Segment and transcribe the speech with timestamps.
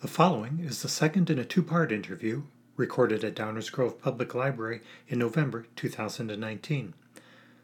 [0.00, 4.34] The following is the second in a two part interview recorded at Downers Grove Public
[4.34, 6.94] Library in November 2019.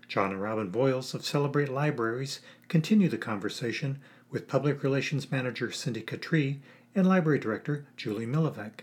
[0.06, 6.02] Jon and Robin Voils of Celebrate Libraries continue the conversation with Public Relations Manager Cindy
[6.02, 6.58] Khatri
[6.94, 8.80] and Library Director Julie Milavec.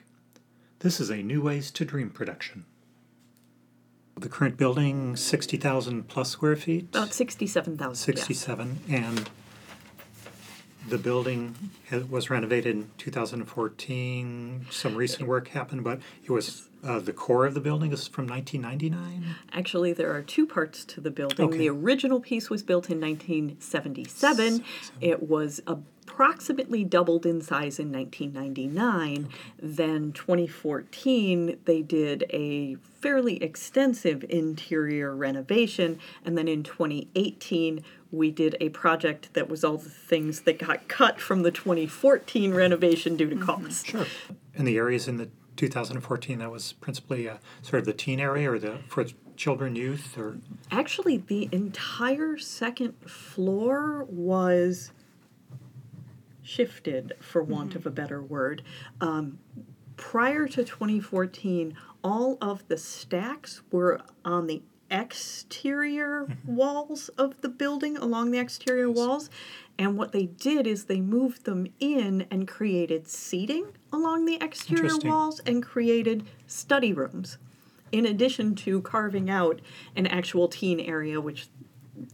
[0.79, 2.65] This is a New Ways to Dream production.
[4.15, 6.89] The current building, 60,000 plus square feet?
[6.89, 7.93] About 67,000.
[7.93, 9.29] 67, and
[10.87, 11.55] the building
[12.09, 14.65] was renovated in 2014.
[14.69, 18.27] Some recent work happened, but it was, uh, the core of the building is from
[18.27, 19.35] 1999?
[19.51, 21.47] Actually, there are two parts to the building.
[21.47, 21.57] Okay.
[21.57, 24.63] The original piece was built in 1977.
[25.01, 25.61] It was
[26.13, 29.29] approximately doubled in size in 1999.
[29.59, 38.55] Then 2014, they did a fairly extensive interior renovation, and then in 2018, we did
[38.61, 43.29] a project that was all the things that got cut from the 2014 renovation due
[43.29, 43.87] to cost.
[43.87, 44.05] Sure.
[44.55, 48.51] And the areas in the 2014, that was principally uh, sort of the teen area
[48.51, 49.03] or the, for
[49.35, 50.37] children, youth, or?
[50.69, 54.91] Actually, the entire second floor was
[56.43, 58.61] shifted, for want of a better word.
[59.01, 59.39] Um,
[59.95, 67.97] prior to 2014, all of the stacks were on the exterior walls of the building,
[67.97, 69.29] along the exterior walls.
[69.79, 74.97] And what they did is they moved them in and created seating along the exterior
[75.03, 77.39] walls and created study rooms,
[77.91, 79.61] in addition to carving out
[79.95, 81.47] an actual teen area, which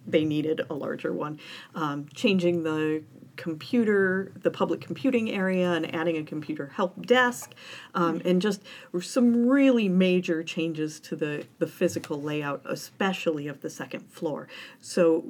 [0.07, 1.39] they needed a larger one,
[1.75, 3.03] um, changing the
[3.39, 7.53] computer, the public computing area, and adding a computer help desk,
[7.95, 8.61] um, and just
[9.01, 14.49] some really major changes to the, the physical layout, especially of the second floor.
[14.81, 15.23] So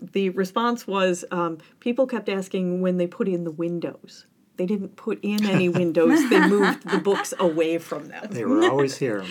[0.00, 4.26] the response was um, people kept asking when they put in the windows.
[4.56, 8.28] They didn't put in any windows, they moved the books away from them.
[8.30, 9.24] They were always here.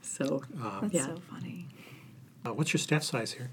[0.00, 0.42] So,
[0.80, 1.06] That's yeah.
[1.06, 1.68] so funny.
[2.46, 3.50] Uh, what's your staff size here?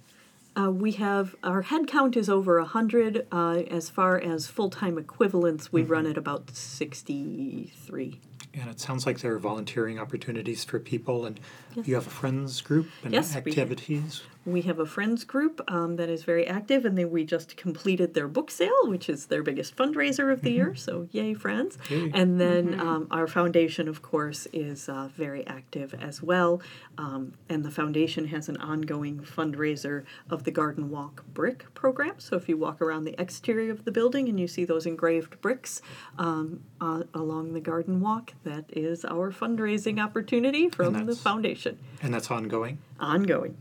[0.55, 3.25] Uh, we have our head count is over a hundred.
[3.31, 8.19] Uh, as far as full time equivalents, we run at about sixty three.
[8.53, 11.39] And it sounds like there are volunteering opportunities for people, and
[11.85, 14.23] you have a friends group and Yes, we- activities.
[14.43, 18.15] We have a friends group um, that is very active, and they, we just completed
[18.15, 20.73] their book sale, which is their biggest fundraiser of the year.
[20.73, 21.77] So, yay, friends!
[21.89, 22.11] Yay.
[22.13, 26.59] And then um, our foundation, of course, is uh, very active as well.
[26.97, 32.15] Um, and the foundation has an ongoing fundraiser of the Garden Walk Brick program.
[32.17, 35.39] So, if you walk around the exterior of the building and you see those engraved
[35.41, 35.83] bricks
[36.17, 41.77] um, uh, along the garden walk, that is our fundraising opportunity from the foundation.
[42.01, 42.79] And that's ongoing.
[42.99, 43.55] Ongoing.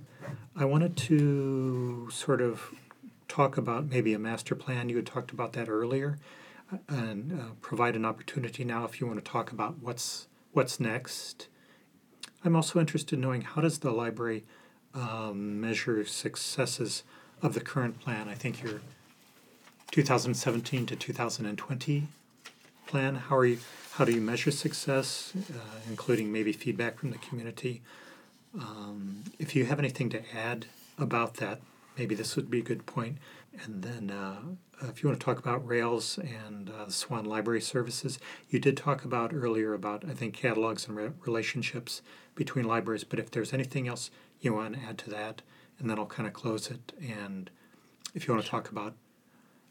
[0.60, 2.74] I wanted to sort of
[3.28, 4.90] talk about maybe a master plan.
[4.90, 6.18] You had talked about that earlier,
[6.70, 10.78] uh, and uh, provide an opportunity now if you want to talk about what's what's
[10.78, 11.48] next.
[12.44, 14.44] I'm also interested in knowing how does the library
[14.94, 17.04] um, measure successes
[17.40, 18.28] of the current plan.
[18.28, 18.82] I think your
[19.92, 22.06] 2017 to 2020
[22.86, 23.14] plan.
[23.14, 23.60] How are you?
[23.92, 27.80] How do you measure success, uh, including maybe feedback from the community?
[28.54, 30.66] Um, if you have anything to add
[30.98, 31.60] about that,
[31.96, 33.18] maybe this would be a good point.
[33.64, 34.40] And then, uh,
[34.88, 38.18] if you want to talk about Rails and uh, Swan Library Services,
[38.48, 42.02] you did talk about earlier about I think catalogs and re- relationships
[42.34, 43.04] between libraries.
[43.04, 45.42] But if there's anything else you want to add to that,
[45.78, 46.92] and then I'll kind of close it.
[47.00, 47.50] And
[48.14, 48.94] if you want to talk about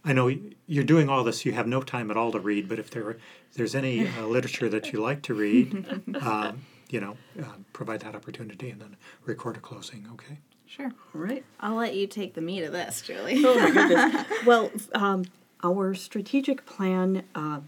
[0.04, 0.34] I know
[0.66, 1.46] you're doing all this.
[1.46, 4.26] You have no time at all to read, but if there if there's any uh,
[4.26, 8.98] literature that you like to read, um, you know, uh, provide that opportunity and then
[9.26, 10.08] record a closing.
[10.14, 10.40] Okay.
[10.66, 10.92] Sure.
[11.16, 11.44] All right.
[11.60, 13.44] I'll let you take the meat of this, Julie.
[13.44, 14.26] Oh my goodness.
[14.46, 15.26] well, um,
[15.64, 17.24] our strategic plan.
[17.34, 17.62] Uh,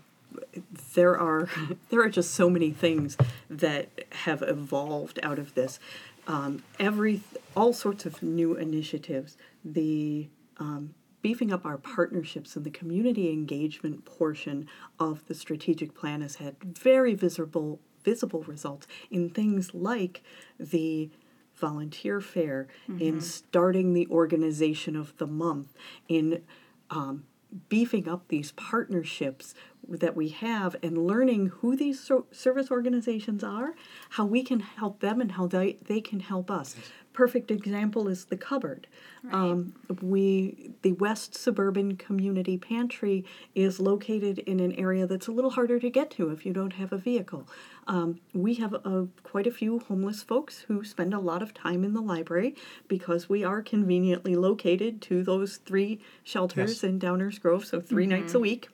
[0.96, 1.50] there are
[1.90, 3.18] there are just so many things
[3.50, 5.80] that have evolved out of this.
[6.28, 7.22] Um, every
[7.56, 9.38] all sorts of new initiatives.
[9.66, 14.68] The um, beefing up our partnerships and the community engagement portion
[15.00, 20.21] of the strategic plan has had very visible visible results in things like
[20.59, 21.09] the
[21.56, 22.68] volunteer fair,
[23.00, 25.74] in starting the organization of the month,
[26.07, 26.42] in
[26.89, 27.24] um,
[27.69, 29.53] beefing up these partnerships
[30.00, 33.76] that we have and learning who these so- service organizations are,
[34.12, 36.76] how we can help them, and how they, they can help us.
[37.14, 38.88] Perfect example is the cupboard.
[39.34, 45.52] Um, we the West Suburban Community Pantry is located in an area that's a little
[45.52, 47.48] harder to get to if you don't have a vehicle.
[47.86, 51.84] Um, we have a, quite a few homeless folks who spend a lot of time
[51.84, 52.56] in the library
[52.88, 56.84] because we are conveniently located to those three shelters Yes.
[56.86, 58.70] in Downers Grove, so 3 nights a week.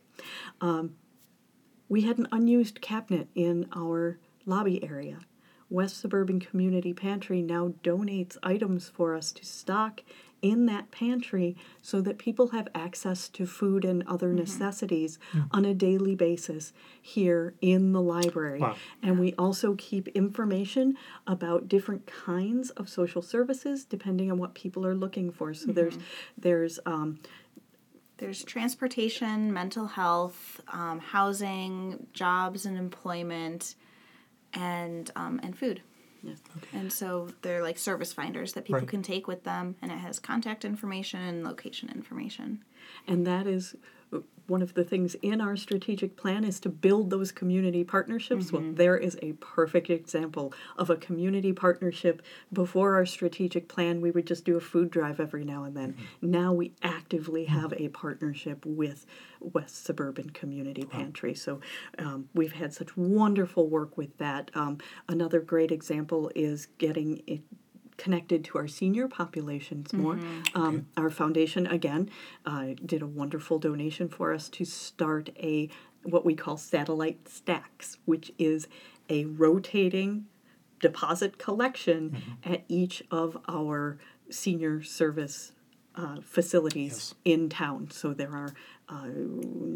[0.62, 0.96] Um,
[1.90, 5.20] we had an unused cabinet in our lobby area.
[5.70, 10.02] West Suburban Community Pantry now donates items for us to stock
[10.42, 15.18] in that pantry so that people have access to food and other necessities
[15.52, 18.60] on a daily basis here in the library.
[18.60, 18.76] Wow.
[19.02, 20.96] And we also keep information
[21.26, 25.54] about different kinds of social services depending on what people are looking for.
[25.54, 25.98] So there's
[26.38, 27.20] there's um,
[28.18, 33.76] There's transportation, mental health, um, housing, jobs and employment,
[34.54, 35.82] and um, and food.
[36.24, 36.40] Yes.
[36.74, 38.88] And so they're like service finders that people Right.
[38.88, 42.64] can take with them, and it has contact information and location information.
[43.08, 43.76] And that is
[44.48, 48.52] one of the things in our strategic plan is to build those community partnerships.
[48.52, 52.22] Well, there is a perfect example of a community partnership.
[52.52, 55.96] Before our strategic plan, we would just do a food drive every now and then.
[56.22, 59.06] Now we actively have a partnership with
[59.40, 61.34] West Suburban Community Pantry.
[61.36, 61.60] So
[62.00, 64.50] um, we've had such wonderful work with that.
[64.56, 64.78] Um,
[65.08, 67.42] another great example is getting it
[67.98, 70.20] connected to our senior populations more.
[70.54, 72.10] Um, Our foundation again
[72.46, 75.70] uh, did a wonderful donation for us to start a
[76.04, 78.68] what we call satellite stacks, which is
[79.10, 80.26] a rotating
[80.80, 83.98] deposit collection at each of our
[84.30, 85.52] senior service
[85.96, 87.16] uh, facilities Yes.
[87.26, 87.90] in town.
[87.92, 88.54] So there are
[88.90, 89.08] uh,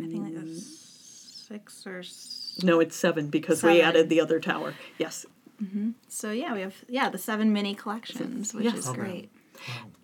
[0.04, 4.74] I think like six or s- no, it's seven because we added the other tower.
[4.98, 5.26] Yes,
[6.08, 6.32] so.
[6.32, 8.76] Yeah, we have yeah the seven mini collections, which Yes.
[8.76, 9.00] is Okay.
[9.00, 9.30] great.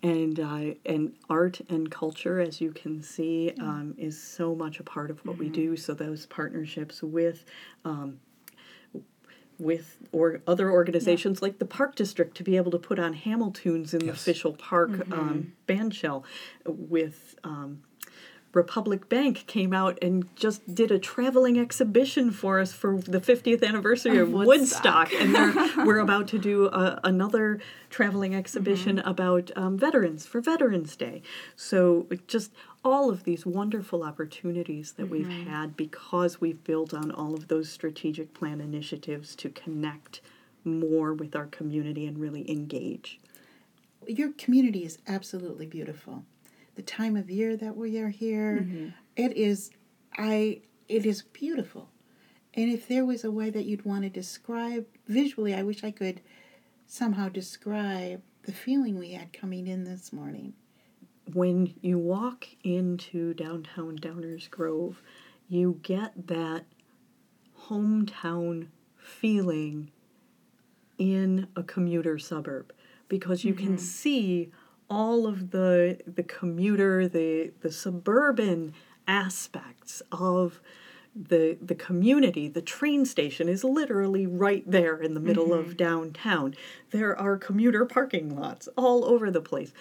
[0.02, 4.84] and uh, and art and culture, as you can see, um, is so much a
[4.84, 5.76] part of what we do.
[5.76, 7.44] So those partnerships with.
[7.84, 8.20] Um,
[9.58, 13.92] with or other organizations like the Park District to be able to put on Hamiltunes
[13.92, 14.20] in the Yes.
[14.22, 16.24] official park um, band shell,
[16.64, 17.82] with um,
[18.52, 23.62] Republic Bank came out and just did a traveling exhibition for us for the 50th
[23.62, 25.12] anniversary of, Of Woodstock, Woodstock.
[25.12, 25.54] and they're,
[25.86, 27.60] we're about to do a, another
[27.90, 29.08] traveling exhibition mm-hmm.
[29.08, 31.22] about um, veterans for Veterans Day.
[31.56, 32.52] So just
[32.84, 35.50] all of these wonderful opportunities that we've mm-hmm.
[35.50, 40.22] had because we've built on all of those strategic plan initiatives to connect
[40.64, 43.20] more with our community and really engage.
[44.06, 46.24] your community is absolutely beautiful.
[46.78, 48.90] The time of year that we are here, mm-hmm.
[49.16, 49.72] it is
[50.16, 51.88] I it is beautiful.
[52.54, 55.90] And if there was a way that you'd want to describe visually, I wish I
[55.90, 56.20] could
[56.86, 60.54] somehow describe the feeling we had coming in this morning.
[61.34, 65.02] when you walk into downtown Downers Grove,
[65.48, 66.64] you get that
[67.66, 69.90] hometown feeling
[70.96, 72.72] in a commuter suburb
[73.08, 73.76] because you can mm-hmm.
[73.78, 74.52] see
[74.90, 78.72] all of the the commuter the the suburban
[79.06, 80.60] aspects of
[81.14, 85.76] the the community the train station is literally right there in the middle of mm-hmm.
[85.76, 86.54] downtown.
[86.90, 89.72] There are commuter parking lots all over the place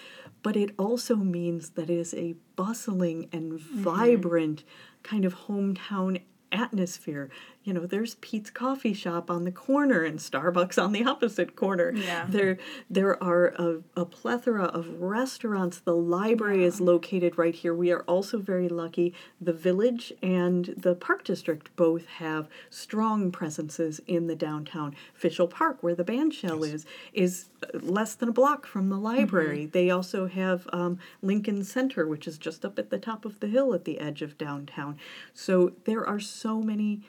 [0.44, 3.84] but it also means that it is a bustling and mm-hmm.
[3.84, 4.64] vibrant
[5.04, 6.22] kind of hometown
[6.52, 7.30] atmosphere
[7.68, 11.92] you know there's Pete's coffee shop on the corner and Starbucks on the opposite corner.
[11.92, 12.26] Yeah.
[12.30, 12.58] there
[12.90, 15.80] there are a, a plethora of restaurants.
[15.80, 17.76] The library is located right here.
[17.76, 19.14] We are also very lucky.
[19.42, 24.96] The village and the park district both have strong presences in the downtown.
[25.14, 28.98] Fishel Park where the band shell is is uh, less than a block from the
[28.98, 29.66] library.
[29.66, 33.48] They also have um, Lincoln Center which is just up at the top of the
[33.48, 34.98] hill at the edge of downtown.
[35.34, 37.02] So there are so many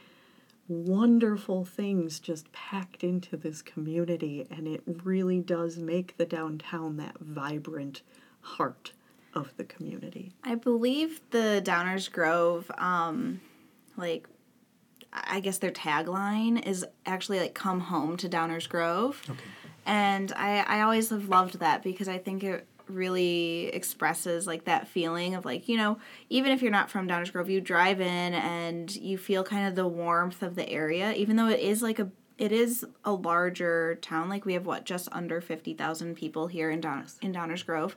[0.69, 7.19] wonderful things just packed into this community and it really does make the downtown that
[7.21, 8.03] vibrant
[8.43, 8.93] heart
[9.35, 13.41] of the community I believe the Downers Grove, um,
[13.97, 14.27] like,
[15.13, 19.39] I guess their tagline is actually like "Come home to Downers Grove," Okay.
[19.87, 24.89] and I I always have loved that because I think it really expresses like that
[24.89, 28.35] feeling of like you know even if you're not from Downers Grove, you drive in
[28.35, 31.99] and you feel kind of the warmth of the area, even though it is like
[31.99, 34.29] a it is a larger town.
[34.29, 37.97] Like we have what just under fifty thousand people here in Down in Downers Grove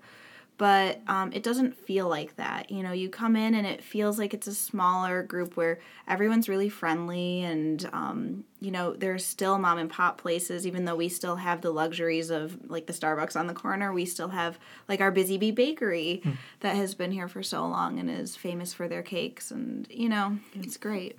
[0.62, 2.70] but um, it doesn't feel like that.
[2.70, 6.48] You know, you come in and it feels like it's a smaller group where everyone's
[6.48, 11.10] really friendly and, um, you know, there's still mom and pop places, even though we
[11.10, 13.92] still have the luxuries of like the Starbucks on the corner.
[13.92, 16.22] We still have like our Busy Bee Bakery
[16.60, 19.50] that has been here for so long and is famous for their cakes.
[19.50, 21.18] And, you know, it's great.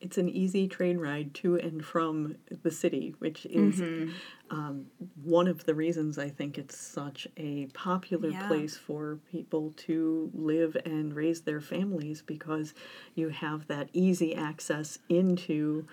[0.00, 4.12] it's an easy train ride to and from the city, which is Mm-hmm.
[4.52, 4.86] Um,
[5.24, 8.46] one of the reasons I think it's such a popular Yeah.
[8.46, 12.74] place for people to live and raise their families because
[13.14, 15.86] you have that easy access into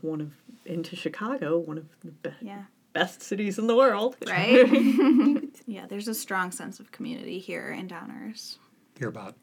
[0.00, 0.32] one of
[0.64, 2.64] into Chicago, one of the be- Yeah.
[2.94, 4.16] best cities in the world.
[4.26, 5.44] Right?
[5.66, 8.56] yeah, there's a strong sense of community here in Downers.
[8.98, 9.34] You're about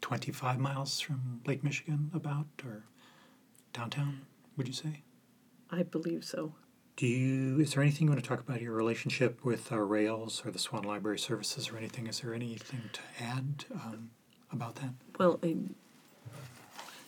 [0.00, 2.84] 25 miles from Lake Michigan, about, or
[3.72, 4.22] downtown,
[4.56, 5.02] would you say?
[5.70, 6.54] I believe so.
[6.96, 10.42] Do you, is there anything you want to talk about your relationship with uh, Rails
[10.44, 12.06] or the Swan Library Services or anything?
[12.06, 14.10] Is there anything to add um,
[14.52, 14.90] about that?
[15.18, 15.74] Well, um,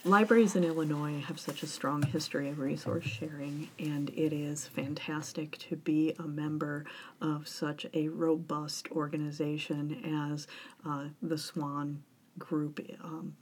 [0.05, 5.57] libraries in Illinois have such a strong history of resource sharing, and it is fantastic
[5.59, 6.85] to be a member
[7.21, 10.49] of such a robust organization as
[10.85, 12.03] uh, the Swan
[12.41, 12.81] Group.
[13.05, 13.37] Um,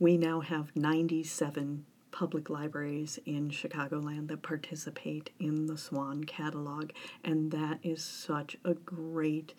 [0.00, 6.90] we now have 97 public libraries in Chicagoland that participate in the Swan catalog,
[7.24, 9.54] and that is such a great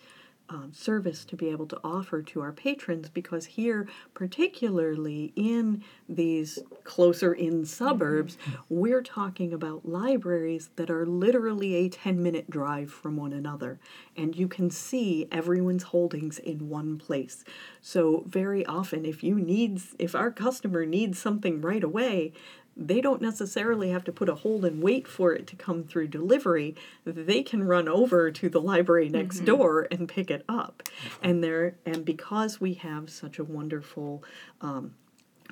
[0.50, 6.58] um, service to be able to offer to our patrons because here, particularly in these
[6.82, 8.36] closer in suburbs,
[8.68, 13.78] we're talking about libraries that are literally a 10 minute drive from one another.
[14.16, 17.44] And you can see everyone's holdings in one place.
[17.80, 22.32] So, very often, if you need, if our customer needs something right away,
[22.76, 26.08] they don't necessarily have to put a hold and wait for it to come through
[26.08, 26.74] delivery.
[27.04, 30.82] They can run over to the library next door and pick it up.
[31.22, 34.22] And there, and because we have such a wonderful
[34.60, 34.94] um,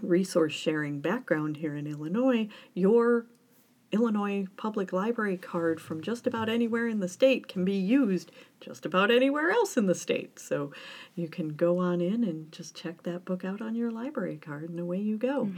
[0.00, 3.26] resource sharing background here in Illinois, your
[3.90, 8.84] Illinois Public Library card from just about anywhere in the state can be used just
[8.84, 10.38] about anywhere else in the state.
[10.38, 10.72] So
[11.14, 14.68] you can go on in and just check that book out on your library card,
[14.68, 15.50] and away you go.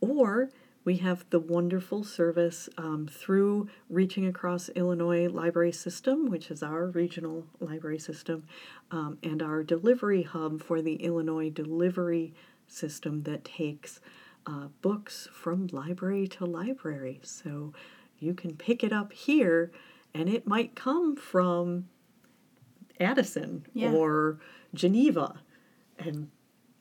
[0.00, 0.50] Or
[0.88, 6.86] we have the wonderful service um, through Reaching Across Illinois Library System, which is our
[6.86, 8.44] regional library system,
[8.90, 12.32] um, and our delivery hub for the Illinois delivery
[12.68, 14.00] system that takes
[14.46, 17.20] uh, books from library to library.
[17.22, 17.74] So
[18.18, 19.70] you can pick it up here,
[20.14, 21.90] and it might come from
[22.98, 23.92] Addison Yeah.
[23.92, 24.38] or
[24.72, 25.42] Geneva,
[25.98, 26.30] and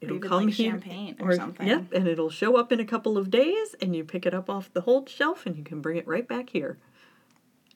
[0.02, 0.72] it'll even, come like, here.
[0.72, 1.68] Champaign or something.
[1.68, 4.50] Yep, and it'll show up in a couple of days, and you pick it up
[4.50, 6.78] off the hold shelf, and you can bring it right back here.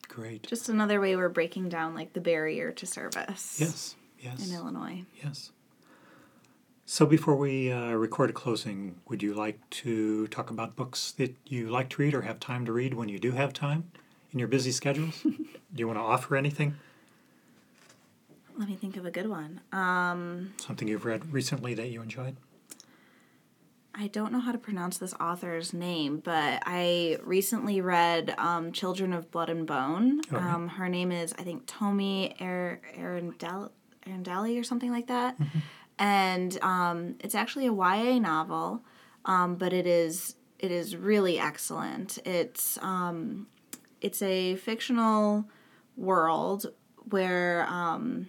[0.07, 0.43] Great.
[0.47, 5.03] Just another way we're breaking down like the barrier to service Yes, yes, in Illinois.
[5.23, 5.51] yes.
[6.85, 11.33] So before we uh, record a closing, would you like to talk about books that
[11.45, 13.89] you like to read or have time to read when you do have time
[14.33, 15.21] in your busy schedules?
[15.23, 15.37] do
[15.77, 16.75] you want to offer anything?
[18.61, 19.59] Let me think of a good one.
[19.71, 22.37] Um, Something you've read recently that you enjoyed?
[23.95, 29.13] I don't know how to pronounce this author's name, but I recently read um, Children
[29.13, 30.21] of Blood and Bone.
[30.31, 30.35] Okay.
[30.37, 35.37] Um, her name is, I think, Tomi er- Arundeli or something like that.
[35.97, 38.83] And um, it's actually a YA novel,
[39.25, 42.19] um, but it is it is really excellent.
[42.25, 43.47] It's um,
[44.01, 45.45] it's a fictional
[45.97, 46.67] world
[47.09, 48.27] where um,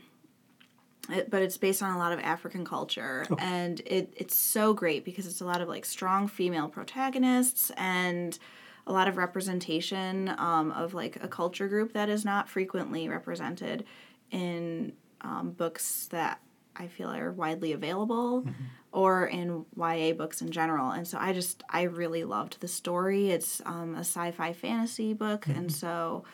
[1.11, 5.05] it, but it's based on a lot of African culture, and it it's so great
[5.05, 8.39] because it's a lot of like strong female protagonists and
[8.87, 13.85] a lot of representation um, of like a culture group that is not frequently represented
[14.31, 16.41] in um, books that
[16.75, 18.47] I feel are widely available
[18.93, 20.91] or in YA books in general.
[20.91, 23.31] And so I just I really loved the story.
[23.31, 26.25] It's um, a sci-fi fantasy book, and so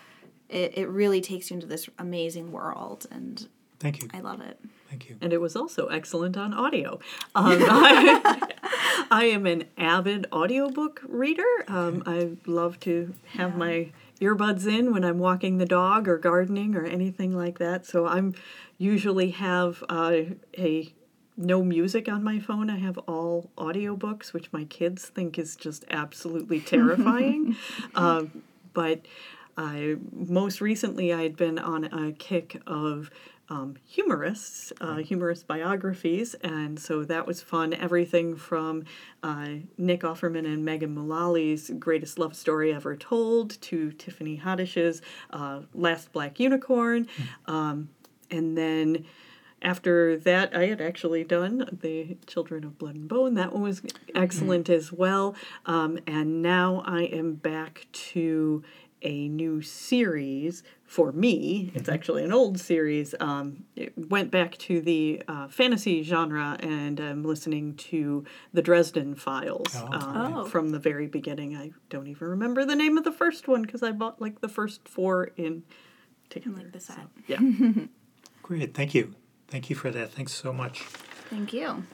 [0.48, 3.06] it, it really takes you into this amazing world.
[3.10, 3.48] And
[3.80, 4.08] Thank you.
[4.12, 4.58] I love it.
[4.90, 5.16] Thank you.
[5.20, 6.98] and it was also excellent on audio.
[7.34, 8.48] Um, I,
[9.10, 11.44] I am an avid audiobook reader.
[11.68, 16.74] Um, I love to have my earbuds in when I'm walking the dog or gardening
[16.74, 17.84] or anything like that.
[17.86, 18.34] So I'm
[18.78, 20.20] usually have uh,
[20.56, 20.92] a
[21.36, 22.68] no music on my phone.
[22.68, 27.56] I have all audiobooks, which my kids think is just absolutely terrifying.
[27.94, 28.42] um,
[28.72, 29.02] but
[29.56, 33.10] I most recently I had been on a kick of
[33.50, 37.72] um, humorists, uh, humorous biographies, and so that was fun.
[37.74, 38.84] Everything from
[39.22, 45.00] uh, Nick Offerman and Megan Mullally's Greatest Love Story Ever Told to Tiffany Haddish's
[45.30, 47.08] uh, Last Black Unicorn,
[47.46, 47.88] um,
[48.30, 49.04] and then
[49.60, 53.34] after that, I had actually done the Children of Blood and Bone.
[53.34, 53.82] That one was
[54.14, 55.34] excellent as well.
[55.66, 58.62] Um, and now I am back to
[59.02, 61.70] a new series for me.
[61.74, 63.14] It's actually an old series.
[63.20, 69.14] Um, it went back to the uh, fantasy genre, and I'm listening to the Dresden
[69.14, 69.86] Files Oh.
[69.92, 70.44] um, Oh.
[70.46, 71.54] from the very beginning.
[71.54, 74.48] I don't even remember the name of the first one because I bought like the
[74.48, 75.62] first four in
[76.30, 76.56] together.
[76.56, 77.06] like the set.
[77.26, 77.38] Yeah.
[78.42, 79.14] Great, thank you.
[79.48, 80.10] Thank you for that.
[80.10, 80.80] Thanks so much.
[81.28, 81.84] Thank you.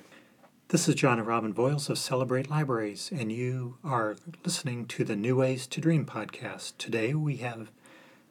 [0.68, 5.16] This is Jon and Robin Voils of Celebrate Libraries, and you are listening to the
[5.16, 6.74] New Ways to Dream podcast.
[6.78, 7.70] Today we have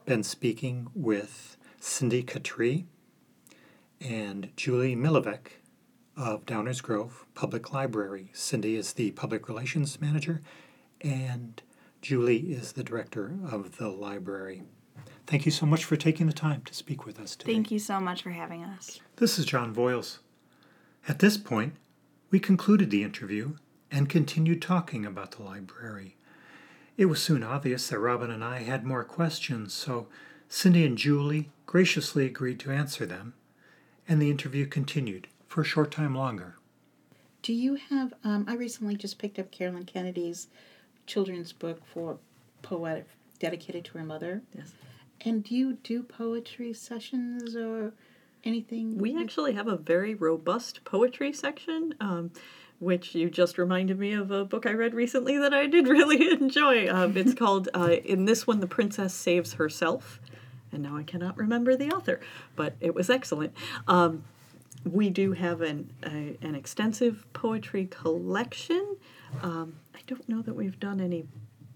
[0.06, 2.86] been speaking with Cindy Khatri
[4.02, 5.48] and Julie Milavec
[6.18, 8.30] of Downers Grove Public Library.
[8.34, 10.42] Cindy is the Public Relations Manager,
[11.02, 11.62] and
[12.02, 14.64] Julie is the Director of the library.
[15.26, 17.54] Thank you so much for taking the time to speak with us today.
[17.54, 19.00] Thank you so much for having us.
[19.16, 20.20] This is Jon Voils.
[21.08, 21.76] At this point,
[22.30, 23.56] we concluded the interview
[23.90, 26.18] and continued talking about the library.
[26.96, 30.08] It was soon obvious that Robin and I had more questions, so
[30.48, 33.34] Cindy and Julie graciously agreed to answer them,
[34.08, 36.58] and the interview continued for a short time longer.
[37.42, 38.14] Do you have?
[38.24, 40.48] Um, I recently just picked up Carolyn Kennedy's
[41.08, 42.18] children's book for
[42.62, 43.08] poet
[43.40, 44.42] dedicated to her mother.
[44.56, 44.74] Yes.
[45.22, 47.94] And do you do poetry sessions or
[48.44, 48.98] anything?
[48.98, 52.32] We actually have a very robust poetry section, um,
[52.84, 56.32] which you just reminded me of a book I read recently that I did really
[56.32, 56.90] enjoy.
[56.94, 60.20] Um, it's called, uh, in this one, The Princess Saves Herself.
[60.72, 62.20] And now I cannot remember the author,
[62.56, 63.54] but it was excellent.
[63.88, 64.24] Um,
[64.84, 68.98] we do have an, a, an extensive poetry collection.
[69.42, 71.26] Um, I don't know that we've done any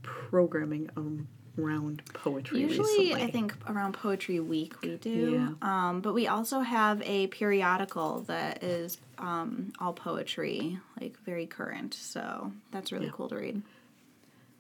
[0.02, 3.24] programming um, around poetry Usually, recently.
[3.24, 5.56] I think around Poetry Week we do.
[5.62, 11.94] Um, but we also have a periodical that is um, all poetry, like very current.
[11.94, 13.12] So that's really Yeah.
[13.14, 13.62] cool to read.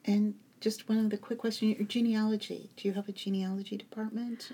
[0.06, 2.70] And just one other quick question: Your genealogy.
[2.77, 4.50] Do you have a genealogy department?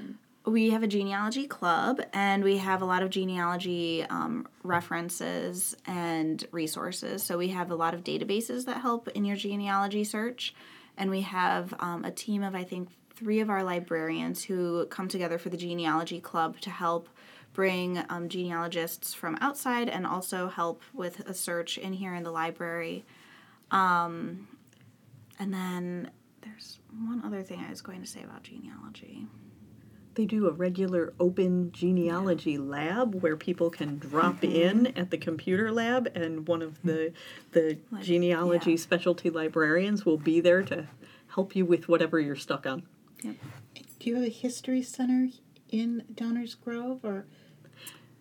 [0.46, 6.46] We have a genealogy club, and we have a lot of genealogy um, references and
[6.52, 7.24] resources.
[7.24, 10.54] So we have a lot of databases that help in your genealogy search,
[10.98, 15.08] and we have um, a team of I think three of our librarians who come
[15.08, 17.10] together for the genealogy club to help
[17.54, 22.32] bring um, genealogists from outside and also help with a search in here in the
[22.32, 23.06] library.
[23.70, 24.48] Um,
[25.40, 29.28] and then there's one other thing I was going to say about genealogy.
[30.16, 35.72] They do a regular open genealogy lab where people can drop in at the computer
[35.72, 37.14] lab, and one of the
[37.52, 38.78] the Like, genealogy yeah.
[38.78, 40.88] specialty librarians will be there to
[41.30, 42.84] help you with whatever you're stuck on.
[43.22, 43.36] do
[44.02, 45.30] you have a history center
[45.70, 47.26] in Downers Grove or?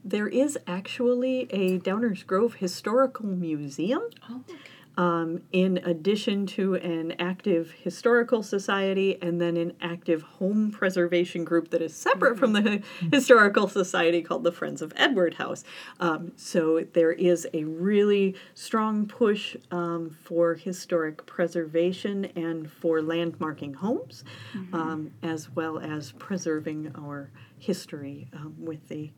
[0.04, 4.02] There is actually a Downers Grove Historical Museum.
[4.28, 4.58] Oh, okay.
[4.96, 11.70] Um, in addition to an active historical society and then an active home preservation group
[11.70, 15.64] that is separate from the historical society called the Friends of Edward House.
[16.00, 23.76] Um, so there is a really strong push um, for historic preservation and for landmarking
[23.76, 24.24] homes,
[24.72, 29.10] um, as well as preserving our history um, with the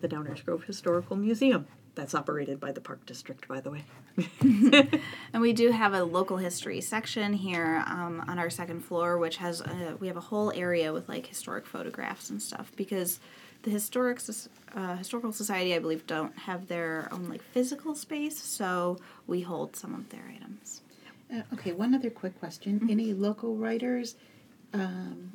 [0.00, 1.66] the Downers Grove Historical Museum.
[1.98, 3.82] That's operated by the Park District, by the way.
[5.32, 9.38] And we do have a local history section here um, on our second floor, which
[9.38, 13.18] has a, we have a whole area with like historic photographs and stuff because
[13.64, 14.20] the historic
[14.76, 19.74] uh, historical society, I believe, don't have their own like physical space, so we hold
[19.74, 20.82] some of their items.
[21.34, 21.72] Uh, okay.
[21.72, 24.14] One other quick question: Any local writers?
[24.72, 25.32] Um,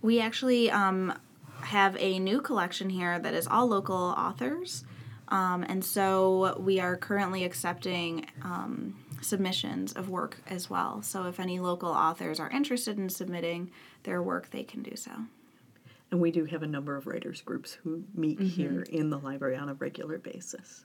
[0.00, 1.12] We actually um,
[1.60, 4.82] have a new collection here that is all local authors.
[5.28, 11.02] Um, and so we are currently accepting um, submissions of work as well.
[11.02, 13.70] So if any local authors are interested in submitting
[14.04, 15.10] their work, they can do so.
[16.10, 19.56] And we do have a number of writers groups who meet here in the library
[19.56, 20.84] on a regular basis.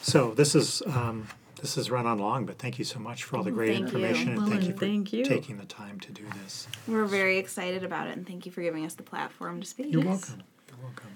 [0.00, 1.28] So this is um,
[1.60, 3.92] this is run on long, but thank you so much for all the great thank
[3.92, 3.98] you.
[3.98, 5.24] information and Well, thank you for thank you.
[5.24, 6.66] taking the time to do this.
[6.88, 9.92] We're very excited about it, and thank you for giving us the platform to speak.
[9.92, 10.42] You're welcome.
[10.68, 11.10] You're welcome.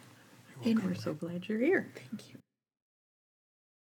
[0.65, 1.93] And We're so glad you're here.
[1.95, 2.39] thank you.